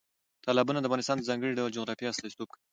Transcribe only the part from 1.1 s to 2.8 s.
د ځانګړي ډول جغرافیه استازیتوب کوي.